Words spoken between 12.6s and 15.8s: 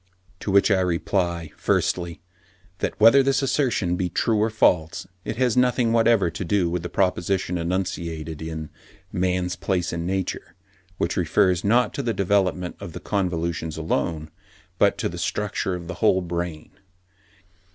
of the convolutions alone, but to the structure